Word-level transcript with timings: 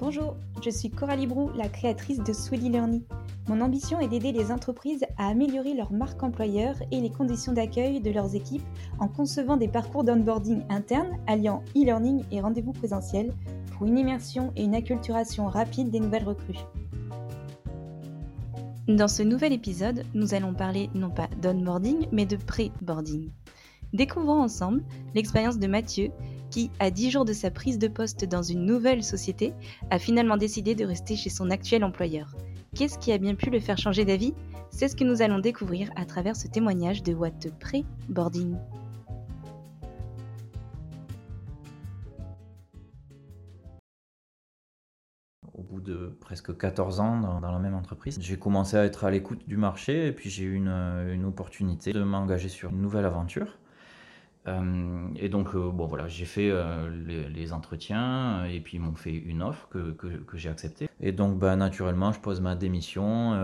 Bonjour, 0.00 0.36
je 0.60 0.70
suis 0.70 0.90
Coralie 0.90 1.28
Brou, 1.28 1.50
la 1.54 1.68
créatrice 1.68 2.18
de 2.18 2.32
Sweaty 2.32 2.68
Learning. 2.68 3.04
Mon 3.48 3.60
ambition 3.60 4.00
est 4.00 4.08
d'aider 4.08 4.32
les 4.32 4.50
entreprises 4.50 5.04
à 5.18 5.28
améliorer 5.28 5.72
leur 5.72 5.92
marque 5.92 6.20
employeur 6.20 6.74
et 6.90 7.00
les 7.00 7.10
conditions 7.10 7.52
d'accueil 7.52 8.00
de 8.00 8.10
leurs 8.10 8.34
équipes 8.34 8.66
en 8.98 9.06
concevant 9.06 9.56
des 9.56 9.68
parcours 9.68 10.02
d'onboarding 10.02 10.62
interne 10.68 11.16
alliant 11.28 11.62
e-learning 11.76 12.24
et 12.32 12.40
rendez-vous 12.40 12.72
présentiel 12.72 13.32
pour 13.72 13.86
une 13.86 13.96
immersion 13.96 14.52
et 14.56 14.64
une 14.64 14.74
acculturation 14.74 15.46
rapide 15.46 15.90
des 15.90 16.00
nouvelles 16.00 16.24
recrues. 16.24 16.58
Dans 18.88 19.08
ce 19.08 19.22
nouvel 19.22 19.52
épisode, 19.52 20.02
nous 20.12 20.34
allons 20.34 20.54
parler 20.54 20.90
non 20.94 21.10
pas 21.10 21.28
d'onboarding, 21.40 22.08
mais 22.10 22.26
de 22.26 22.36
pré-boarding. 22.36 23.30
Découvrons 23.92 24.42
ensemble 24.42 24.82
l'expérience 25.14 25.60
de 25.60 25.68
Mathieu, 25.68 26.10
qui, 26.54 26.70
à 26.78 26.92
10 26.92 27.10
jours 27.10 27.24
de 27.24 27.32
sa 27.32 27.50
prise 27.50 27.80
de 27.80 27.88
poste 27.88 28.24
dans 28.26 28.44
une 28.44 28.64
nouvelle 28.64 29.02
société, 29.02 29.54
a 29.90 29.98
finalement 29.98 30.36
décidé 30.36 30.76
de 30.76 30.84
rester 30.84 31.16
chez 31.16 31.28
son 31.28 31.50
actuel 31.50 31.82
employeur. 31.82 32.36
Qu'est-ce 32.76 32.96
qui 32.96 33.10
a 33.10 33.18
bien 33.18 33.34
pu 33.34 33.50
le 33.50 33.58
faire 33.58 33.76
changer 33.76 34.04
d'avis? 34.04 34.34
C'est 34.70 34.86
ce 34.86 34.94
que 34.94 35.02
nous 35.02 35.20
allons 35.20 35.40
découvrir 35.40 35.90
à 35.96 36.04
travers 36.04 36.36
ce 36.36 36.46
témoignage 36.46 37.02
de 37.02 37.12
What 37.12 37.32
Pré-Boarding. 37.58 38.56
au 45.54 45.62
bout 45.62 45.80
de 45.80 46.16
presque 46.20 46.56
14 46.56 47.00
ans 47.00 47.40
dans, 47.40 47.52
la 47.52 47.58
même 47.58 47.74
entreprise. 47.74 48.18
J'ai 48.20 48.36
commencé 48.36 48.76
à 48.76 48.84
être 48.84 49.04
à 49.04 49.10
l'écoute 49.10 49.48
du 49.48 49.56
marché 49.56 50.06
et 50.08 50.12
puis 50.12 50.30
j'ai 50.30 50.44
eu 50.44 50.54
une 50.54 51.24
opportunité 51.24 51.92
de 51.92 52.02
m'engager 52.02 52.48
sur 52.48 52.70
une 52.70 52.80
nouvelle 52.80 53.06
aventure. 53.06 53.56
Euh, 54.46 55.08
et 55.16 55.28
donc, 55.28 55.54
euh, 55.54 55.70
bon 55.70 55.86
voilà, 55.86 56.06
j'ai 56.08 56.24
fait 56.24 56.50
euh, 56.50 56.90
les, 57.28 57.52
entretiens 57.52 58.44
et 58.46 58.60
puis 58.60 58.78
ils 58.78 58.80
m'ont 58.80 58.94
fait 58.94 59.14
une 59.14 59.42
offre 59.42 59.68
que, 59.68 59.92
que, 59.92 60.36
j'ai 60.36 60.48
acceptée. 60.48 60.88
Et 61.00 61.12
donc, 61.12 61.38
bah, 61.38 61.56
naturellement, 61.56 62.12
je 62.12 62.20
pose 62.20 62.40
ma 62.40 62.54
démission 62.54 63.34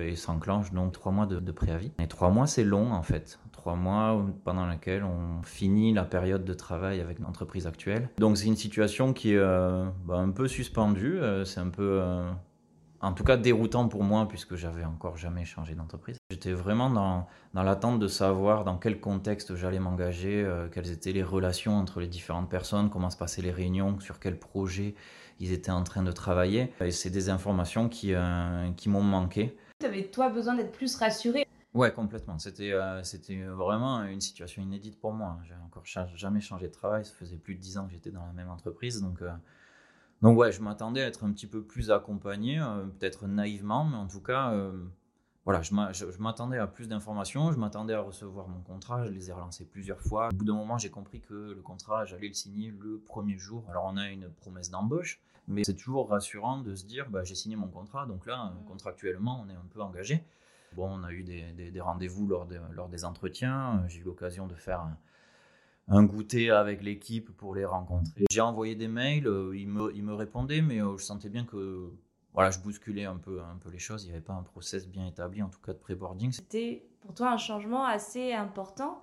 et 0.00 0.14
s'enclenche 0.14 0.72
donc 0.72 0.92
trois 0.92 1.12
mois 1.12 1.26
de, 1.26 1.52
préavis. 1.52 1.92
Et 1.98 2.06
trois 2.06 2.30
mois, 2.30 2.46
c'est 2.46 2.64
long 2.64 2.92
en 2.92 3.02
fait. 3.02 3.38
Trois 3.52 3.74
mois 3.74 4.24
pendant 4.44 4.66
lesquels 4.66 5.04
on 5.04 5.42
finit 5.42 5.92
la 5.92 6.04
période 6.04 6.44
de 6.44 6.54
travail 6.54 7.00
avec 7.00 7.18
l'entreprise 7.18 7.66
actuelle. 7.66 8.08
Donc, 8.18 8.38
c'est 8.38 8.46
une 8.46 8.56
situation 8.56 9.12
qui 9.12 9.34
est 9.34 9.38
bah, 10.06 10.16
un 10.16 10.30
peu 10.30 10.46
suspendue. 10.48 11.18
c'est 11.44 11.60
un 11.60 11.70
peu 11.70 12.00
en 13.00 13.12
tout 13.12 13.24
cas 13.24 13.36
déroutant 13.36 13.88
pour 13.88 14.02
moi 14.02 14.26
puisque 14.28 14.56
j'avais 14.56 14.84
encore 14.84 15.16
jamais 15.16 15.44
changé 15.44 15.74
d'entreprise. 15.74 16.16
J'étais 16.30 16.52
vraiment 16.52 16.90
dans, 16.90 17.26
dans 17.54 17.62
l'attente 17.62 17.98
de 17.98 18.08
savoir 18.08 18.64
dans 18.64 18.76
quel 18.76 19.00
contexte 19.00 19.54
j'allais 19.54 19.78
m'engager, 19.78 20.42
euh, 20.44 20.68
quelles 20.68 20.90
étaient 20.90 21.12
les 21.12 21.22
relations 21.22 21.76
entre 21.76 22.00
les 22.00 22.08
différentes 22.08 22.50
personnes, 22.50 22.90
comment 22.90 23.10
se 23.10 23.16
passaient 23.16 23.42
les 23.42 23.50
réunions, 23.50 24.00
sur 24.00 24.18
quel 24.18 24.38
projet 24.38 24.94
ils 25.40 25.52
étaient 25.52 25.70
en 25.70 25.84
train 25.84 26.02
de 26.02 26.12
travailler. 26.12 26.72
Et 26.80 26.90
c'est 26.90 27.10
des 27.10 27.30
informations 27.30 27.88
qui, 27.88 28.14
euh, 28.14 28.70
qui 28.76 28.88
m'ont 28.88 29.02
manqué. 29.02 29.56
Tu 29.78 29.86
avais 29.86 30.04
toi 30.04 30.28
besoin 30.28 30.54
d'être 30.54 30.72
plus 30.72 30.96
rassuré 30.96 31.46
Ouais, 31.74 31.92
complètement. 31.92 32.38
C'était 32.38 32.72
euh, 32.72 33.04
c'était 33.04 33.42
vraiment 33.42 34.02
une 34.02 34.22
situation 34.22 34.62
inédite 34.62 34.98
pour 34.98 35.12
moi. 35.12 35.38
J'ai 35.46 35.54
encore 35.54 35.84
jamais 36.16 36.40
changé 36.40 36.66
de 36.66 36.72
travail. 36.72 37.04
Ça 37.04 37.12
faisait 37.12 37.36
plus 37.36 37.54
de 37.54 37.60
dix 37.60 37.76
ans 37.78 37.86
que 37.86 37.92
j'étais 37.92 38.10
dans 38.10 38.24
la 38.24 38.32
même 38.32 38.50
entreprise, 38.50 39.00
donc 39.02 39.20
donc 40.22 40.38
ouais, 40.38 40.52
je 40.52 40.60
m'attendais 40.62 41.02
à 41.02 41.06
être 41.06 41.24
un 41.24 41.32
petit 41.32 41.46
peu 41.46 41.62
plus 41.62 41.90
accompagné, 41.90 42.60
euh, 42.60 42.86
peut-être 42.98 43.26
naïvement, 43.26 43.84
mais 43.84 43.96
en 43.96 44.08
tout 44.08 44.20
cas, 44.20 44.52
euh, 44.52 44.72
voilà, 45.44 45.62
je 45.62 46.18
m'attendais 46.18 46.58
à 46.58 46.66
plus 46.66 46.88
d'informations, 46.88 47.52
je 47.52 47.58
m'attendais 47.58 47.94
à 47.94 48.00
recevoir 48.00 48.48
mon 48.48 48.60
contrat, 48.60 49.04
je 49.04 49.10
les 49.10 49.30
ai 49.30 49.32
relancés 49.32 49.64
plusieurs 49.64 50.00
fois. 50.00 50.28
Au 50.28 50.34
bout 50.34 50.44
d'un 50.44 50.54
moment, 50.54 50.76
j'ai 50.76 50.90
compris 50.90 51.20
que 51.20 51.52
le 51.54 51.62
contrat, 51.62 52.04
j'allais 52.04 52.28
le 52.28 52.34
signer 52.34 52.72
le 52.78 52.98
premier 52.98 53.38
jour. 53.38 53.64
Alors 53.70 53.84
on 53.86 53.96
a 53.96 54.08
une 54.08 54.28
promesse 54.28 54.70
d'embauche, 54.70 55.20
mais 55.46 55.64
c'est 55.64 55.76
toujours 55.76 56.08
rassurant 56.10 56.60
de 56.60 56.74
se 56.74 56.84
dire, 56.84 57.08
bah, 57.10 57.24
j'ai 57.24 57.34
signé 57.34 57.56
mon 57.56 57.68
contrat, 57.68 58.04
donc 58.06 58.26
là, 58.26 58.46
mmh. 58.46 58.64
contractuellement, 58.66 59.44
on 59.46 59.50
est 59.50 59.56
un 59.56 59.66
peu 59.72 59.80
engagé. 59.80 60.24
Bon, 60.74 60.90
on 60.90 61.02
a 61.02 61.12
eu 61.12 61.22
des, 61.22 61.52
des, 61.52 61.80
rendez-vous 61.80 62.26
lors, 62.26 62.46
lors, 62.72 62.88
des 62.88 63.06
entretiens, 63.06 63.84
j'ai 63.88 64.00
eu 64.00 64.04
l'occasion 64.04 64.46
de 64.46 64.54
faire... 64.54 64.80
Un, 64.80 64.98
un 65.88 66.04
goûter 66.04 66.50
avec 66.50 66.82
l'équipe 66.82 67.30
pour 67.36 67.54
les 67.54 67.64
rencontrer. 67.64 68.24
J'ai 68.30 68.40
envoyé 68.40 68.74
des 68.74 68.88
mails, 68.88 69.26
euh, 69.26 69.56
ils, 69.56 69.68
me, 69.68 69.94
ils 69.94 70.02
me 70.02 70.14
répondaient, 70.14 70.62
mais 70.62 70.80
euh, 70.80 70.96
je 70.96 71.04
sentais 71.04 71.28
bien 71.28 71.44
que 71.44 71.90
voilà, 72.34 72.50
je 72.50 72.58
bousculais 72.60 73.04
un 73.04 73.16
peu, 73.16 73.40
un 73.40 73.56
peu 73.56 73.70
les 73.70 73.78
choses. 73.78 74.04
Il 74.04 74.08
n'y 74.08 74.12
avait 74.12 74.24
pas 74.24 74.34
un 74.34 74.42
process 74.42 74.86
bien 74.86 75.06
établi, 75.06 75.42
en 75.42 75.48
tout 75.48 75.60
cas 75.60 75.72
de 75.72 75.78
pré-boarding. 75.78 76.32
C'était 76.32 76.84
pour 77.00 77.14
toi 77.14 77.32
un 77.32 77.38
changement 77.38 77.84
assez 77.84 78.32
important 78.32 79.02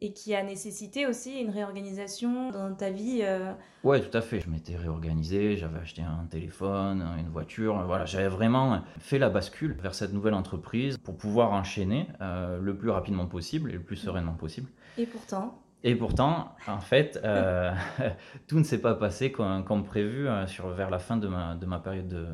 et 0.00 0.12
qui 0.12 0.34
a 0.34 0.42
nécessité 0.42 1.06
aussi 1.06 1.40
une 1.40 1.50
réorganisation 1.50 2.50
dans 2.50 2.74
ta 2.74 2.90
vie. 2.90 3.20
Euh... 3.22 3.52
Ouais, 3.84 4.00
tout 4.00 4.16
à 4.16 4.20
fait. 4.20 4.40
Je 4.40 4.50
m'étais 4.50 4.76
réorganisé, 4.76 5.56
j'avais 5.56 5.78
acheté 5.78 6.02
un 6.02 6.26
téléphone, 6.26 7.06
une 7.18 7.28
voiture. 7.28 7.80
Voilà, 7.86 8.04
j'avais 8.04 8.28
vraiment 8.28 8.82
fait 8.98 9.18
la 9.18 9.30
bascule 9.30 9.76
vers 9.80 9.94
cette 9.94 10.12
nouvelle 10.12 10.34
entreprise 10.34 10.98
pour 10.98 11.16
pouvoir 11.16 11.52
enchaîner 11.52 12.08
euh, 12.20 12.58
le 12.60 12.76
plus 12.76 12.90
rapidement 12.90 13.26
possible 13.26 13.70
et 13.70 13.74
le 13.74 13.82
plus 13.82 13.96
sereinement 13.96 14.34
possible. 14.34 14.68
Et 14.98 15.06
pourtant 15.06 15.58
et 15.86 15.94
pourtant, 15.96 16.56
en 16.66 16.80
fait, 16.80 17.20
euh, 17.24 17.70
tout 18.48 18.58
ne 18.58 18.64
s'est 18.64 18.80
pas 18.80 18.94
passé 18.94 19.30
comme, 19.30 19.84
prévu 19.84 20.26
sur, 20.46 20.68
vers 20.68 20.88
la 20.88 20.98
fin 20.98 21.18
de 21.18 21.28
ma, 21.28 21.54
de 21.54 21.66
ma 21.66 21.78
période 21.78 22.08
de, 22.08 22.26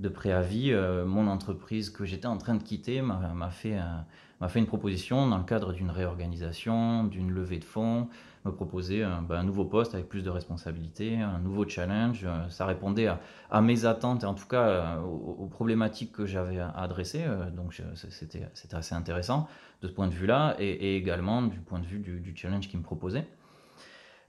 de, 0.00 0.08
préavis. 0.08 0.72
Euh, 0.72 1.04
mon 1.04 1.28
entreprise 1.28 1.90
que 1.90 2.04
j'étais 2.04 2.26
en 2.26 2.38
train 2.38 2.56
de 2.56 2.62
quitter 2.64 3.02
m'a 3.02 3.50
fait, 3.50 3.78
m'a 4.40 4.48
fait 4.48 4.58
une 4.58 4.66
proposition 4.66 5.28
dans 5.28 5.38
le 5.38 5.44
cadre 5.44 5.72
d'une 5.72 5.90
réorganisation, 5.90 7.04
d'une 7.04 7.30
levée 7.30 7.58
de 7.58 7.64
fonds, 7.64 8.08
me 8.44 8.52
proposer 8.52 9.02
un, 9.02 9.22
ben, 9.22 9.42
nouveau 9.42 9.64
poste 9.64 9.94
avec 9.94 10.08
plus 10.08 10.22
de 10.22 10.30
responsabilités, 10.30 11.20
un 11.20 11.38
nouveau 11.38 11.68
challenge. 11.68 12.26
Ça 12.48 12.66
répondait 12.66 13.08
à, 13.50 13.60
mes 13.60 13.84
attentes 13.84 14.22
et 14.22 14.26
en 14.26 14.34
tout 14.34 14.46
cas 14.46 14.98
aux, 15.00 15.46
problématiques 15.46 16.12
que 16.12 16.26
j'avais 16.26 16.60
adressées. 16.60 17.24
Donc 17.54 17.74
c'était 18.10 18.46
assez 18.72 18.94
intéressant 18.94 19.48
de 19.82 19.88
ce 19.88 19.92
point 19.92 20.08
de 20.08 20.14
vue-là 20.14 20.56
et, 20.58 20.96
également 20.96 21.42
du 21.42 21.60
point 21.60 21.80
de 21.80 21.86
vue 21.86 21.98
du, 21.98 22.36
challenge 22.36 22.68
qu'il 22.68 22.78
me 22.78 22.84
proposait. 22.84 23.26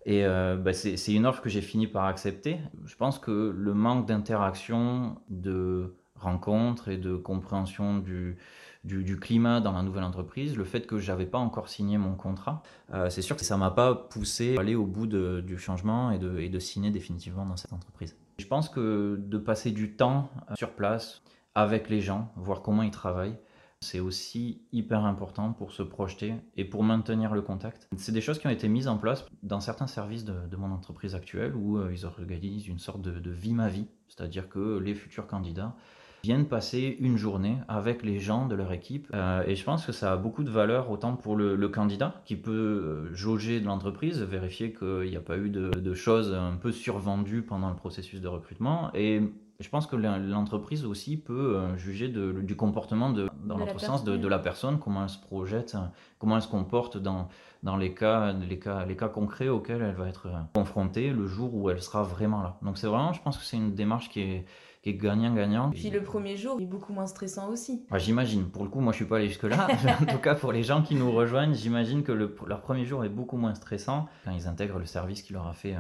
Et 0.06 0.26
euh, 0.26 0.56
bah, 0.56 0.72
c'est 0.72 1.14
une 1.14 1.26
offre 1.26 1.42
que 1.42 1.50
j'ai 1.50 1.62
fini 1.62 1.86
par 1.86 2.06
accepter. 2.06 2.60
Je 2.86 2.96
pense 2.96 3.20
que 3.20 3.54
le 3.56 3.74
manque 3.74 4.06
d'interaction, 4.08 5.18
de 5.30 5.98
rencontres 6.20 6.90
et 6.90 6.98
de 6.98 7.16
compréhension 7.16 7.98
du, 7.98 8.38
du, 8.84 9.20
climat 9.20 9.60
dans 9.60 9.74
la 9.74 9.84
nouvelle 9.84 10.04
entreprise, 10.04 10.56
le 10.56 10.64
fait 10.64 10.88
que 10.88 10.98
j'avais 10.98 11.26
pas 11.26 11.38
encore 11.38 11.70
signé 11.70 11.98
mon 11.98 12.16
contrat, 12.16 12.64
euh, 12.94 13.10
c'est 13.10 13.22
sûr 13.22 13.36
que 13.36 13.44
ça 13.44 13.58
m'a 13.58 13.72
pas 13.72 13.94
poussé 13.96 14.56
à 14.58 14.62
aller 14.62 14.76
au 14.76 14.86
bout 14.86 15.08
du 15.08 15.58
changement 15.58 16.12
et 16.12 16.20
de, 16.20 16.48
de 16.48 16.60
signer 16.60 16.92
définitivement 16.92 17.46
dans 17.46 17.58
cette 17.58 17.74
entreprise. 17.74 18.16
Je 18.38 18.46
pense 18.46 18.70
que 18.70 19.20
de 19.20 19.38
passer 19.38 19.72
du 19.72 19.96
temps 19.96 20.30
sur 20.56 20.72
place 20.72 21.22
avec 21.56 21.90
les 21.90 22.02
gens, 22.02 22.32
voir 22.36 22.62
comment 22.62 22.84
ils 22.84 22.92
travaillent, 22.92 23.38
c'est 23.82 24.00
aussi 24.00 24.62
hyper 24.72 25.06
important 25.06 25.54
pour 25.54 25.72
se 25.72 25.84
projeter 25.84 26.36
et 26.56 26.66
pour 26.66 26.84
maintenir 26.84 27.34
le 27.34 27.42
contact. 27.42 27.88
C'est 27.96 28.12
des 28.12 28.22
choses 28.22 28.40
qui 28.40 28.48
ont 28.48 28.52
été 28.52 28.68
mises 28.68 28.88
en 28.88 28.98
place 28.98 29.26
dans 29.44 29.60
certains 29.60 29.88
services 29.88 30.26
de, 30.26 30.56
mon 30.56 30.72
entreprise 30.72 31.14
actuelle 31.16 31.56
où 31.56 31.78
euh, 31.78 31.92
ils 31.94 32.06
organisent 32.06 32.68
une 32.68 32.80
sorte 32.80 33.02
de, 33.02 33.32
vie 33.32 33.54
ma 33.54 33.70
vie, 33.70 33.88
c'est-à-dire 34.08 34.50
que 34.50 34.80
les 34.80 34.96
futurs 34.96 35.28
candidats 35.28 35.76
viennent 36.24 36.48
passer 36.48 36.98
une 37.00 37.18
journée 37.18 37.58
avec 37.68 38.04
les 38.04 38.20
gens 38.20 38.48
de 38.48 38.56
leur 38.56 38.72
équipe. 38.74 39.08
Euh, 39.14 39.44
et 39.46 39.56
je 39.56 39.64
pense 39.64 39.86
que 39.86 39.92
ça 39.92 40.14
a 40.14 40.18
beaucoup 40.18 40.44
de 40.44 40.50
valeur 40.50 40.90
autant 40.90 41.16
pour 41.16 41.36
le, 41.36 41.68
candidat 41.68 42.22
qui 42.26 42.36
peut 42.36 42.52
euh, 42.52 43.14
jauger 43.14 43.60
de 43.60 43.66
l'entreprise, 43.66 44.22
vérifier 44.22 44.74
qu'il 44.74 45.10
n'y 45.10 45.18
a 45.18 45.22
pas 45.22 45.38
eu 45.38 45.50
de, 45.50 45.70
de, 45.70 45.94
choses 45.94 46.34
un 46.34 46.56
peu 46.56 46.72
survendues 46.72 47.42
pendant 47.42 47.70
le 47.70 47.76
processus 47.76 48.22
de 48.22 48.28
recrutement, 48.28 48.90
et 48.94 49.22
je 49.60 49.70
pense 49.70 49.88
que 49.88 49.96
l'entreprise 49.96 50.86
aussi 50.86 51.18
peut 51.18 51.58
euh, 51.58 51.78
juger 51.78 52.10
du 52.10 52.56
comportement 52.56 53.10
de, 53.10 53.28
dans 53.44 53.58
notre 53.58 53.80
sens 53.80 54.04
de, 54.04 54.28
la 54.28 54.40
personne, 54.40 54.80
comment 54.80 55.04
elle 55.04 55.10
se 55.10 55.20
projette, 55.20 55.76
euh, 55.76 55.86
comment 56.20 56.36
elle 56.36 56.42
se 56.44 56.48
comporte 56.48 56.98
dans, 56.98 57.28
dans 57.64 57.76
les, 57.76 57.94
cas, 57.94 58.34
les, 58.34 58.60
cas, 58.60 58.86
les 58.86 58.96
cas 58.96 59.08
concrets 59.08 59.50
auxquels 59.50 59.82
elle 59.82 59.96
va 59.96 60.08
être 60.08 60.28
euh, 60.28 60.38
confrontée 60.54 61.10
le 61.10 61.26
jour 61.26 61.56
où 61.56 61.70
elle 61.70 61.82
sera 61.82 62.04
vraiment 62.04 62.42
là. 62.44 62.58
Donc 62.62 62.78
c'est 62.78 62.88
vraiment, 62.88 63.14
je 63.14 63.22
pense 63.22 63.38
que 63.38 63.44
c'est 63.44 63.58
une 63.58 63.74
démarche 63.74 64.10
qui 64.10 64.22
est, 64.22 64.46
qui 64.84 64.92
est 64.92 64.94
gagnant-gagnant. 64.94 65.72
Puis 65.72 65.90
le 65.90 66.04
premier 66.04 66.38
jour, 66.38 66.62
est 66.62 66.66
beaucoup 66.66 66.94
moins 66.94 67.08
stressant 67.08 67.50
aussi. 67.50 67.84
j'imagine. 67.96 68.50
Pour 68.50 68.64
le 68.64 68.70
coup, 68.70 68.80
moi 68.80 68.92
je 68.92 68.98
suis 68.98 69.06
pas 69.06 69.18
allé 69.18 69.28
jusque-là. 69.28 69.68
en 70.02 70.06
tout 70.06 70.20
cas, 70.20 70.36
pour 70.36 70.52
les 70.52 70.62
gens 70.62 70.84
qui 70.84 70.94
nous 70.94 71.12
rejoignent, 71.12 71.56
j'imagine 71.56 72.04
que 72.04 72.12
le, 72.12 72.36
leur 72.46 72.62
premier 72.62 72.86
jour 72.86 73.04
est 73.06 73.10
beaucoup 73.10 73.38
moins 73.38 73.56
stressant 73.56 74.08
quand 74.24 74.32
ils 74.32 74.48
intègrent 74.48 74.78
le 74.78 74.86
service 74.86 75.24
qui 75.24 75.34
leur 75.34 75.48
a 75.48 75.54
fait 75.54 75.76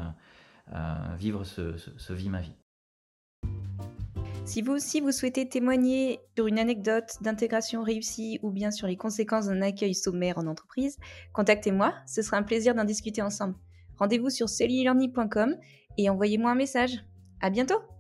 vivre 1.18 1.46
ce, 1.46 1.78
ce, 1.78 1.92
ce 1.96 2.14
vie 2.14 2.30
ma 2.30 2.42
vie. 2.42 2.54
Si 4.48 4.62
vous 4.62 4.72
aussi 4.72 5.02
vous 5.02 5.12
souhaitez 5.12 5.50
témoigner 5.50 6.22
sur 6.38 6.48
une 6.48 6.58
anecdote 6.58 7.18
d'intégration 7.20 7.84
réussie 7.84 8.40
ou 8.44 8.50
bien 8.50 8.72
sur 8.72 8.88
les 8.88 8.96
conséquences 8.96 9.48
d'un 9.48 9.62
accueil 9.62 9.94
sommaire 9.94 10.38
en 10.38 10.48
entreprise, 10.48 10.98
contactez-moi, 11.34 11.94
ce 12.08 12.22
sera 12.22 12.38
un 12.38 12.44
plaisir 12.44 12.74
d'en 12.74 12.86
discuter 12.86 13.22
ensemble. 13.22 13.56
Rendez-vous 13.98 14.30
sur 14.30 14.48
cellulearning.com 14.48 15.58
et 15.98 16.10
envoyez-moi 16.10 16.52
un 16.52 16.56
message. 16.56 17.04
À 17.42 17.50
bientôt! 17.50 17.97